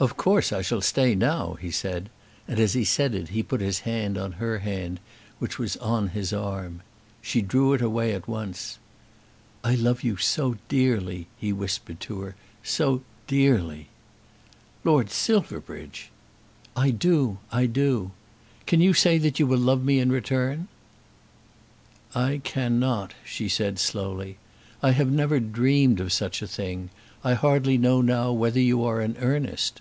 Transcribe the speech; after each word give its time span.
"Of 0.00 0.16
course 0.16 0.52
I 0.52 0.62
shall 0.62 0.80
stay 0.80 1.16
now," 1.16 1.54
he 1.54 1.72
said, 1.72 2.08
and 2.46 2.60
as 2.60 2.74
he 2.74 2.84
said 2.84 3.16
it 3.16 3.30
he 3.30 3.42
put 3.42 3.60
his 3.60 3.80
hand 3.80 4.16
on 4.16 4.30
her 4.38 4.60
hand, 4.60 5.00
which 5.40 5.58
was 5.58 5.76
on 5.78 6.10
his 6.10 6.32
arm. 6.32 6.82
She 7.20 7.42
drew 7.42 7.72
it 7.72 7.82
away 7.82 8.14
at 8.14 8.28
once. 8.28 8.78
"I 9.64 9.74
love 9.74 10.04
you 10.04 10.16
so 10.16 10.54
dearly," 10.68 11.26
he 11.36 11.52
whispered 11.52 11.98
to 12.02 12.20
her; 12.20 12.36
"so 12.62 13.02
dearly." 13.26 13.88
"Lord 14.84 15.10
Silverbridge!" 15.10 16.12
"I 16.76 16.90
do. 16.90 17.38
I 17.50 17.66
do. 17.66 18.12
Can 18.66 18.80
you 18.80 18.94
say 18.94 19.18
that 19.18 19.40
you 19.40 19.48
will 19.48 19.58
love 19.58 19.82
me 19.84 19.98
in 19.98 20.12
return?" 20.12 20.68
"I 22.14 22.40
cannot," 22.44 23.14
she 23.24 23.48
said 23.48 23.80
slowly. 23.80 24.36
"I 24.80 24.92
have 24.92 25.10
never 25.10 25.40
dreamed 25.40 25.98
of 25.98 26.12
such 26.12 26.40
a 26.40 26.46
thing. 26.46 26.90
I 27.24 27.34
hardly 27.34 27.76
know 27.76 28.00
now 28.00 28.30
whether 28.30 28.60
you 28.60 28.84
are 28.84 29.00
in 29.00 29.16
earnest." 29.16 29.80